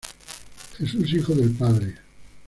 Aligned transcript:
Jesús 0.79 1.13
hijo 1.13 1.35
del 1.35 1.51
padre. 1.51 1.93